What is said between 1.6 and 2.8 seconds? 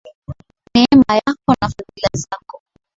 na fadhili zako.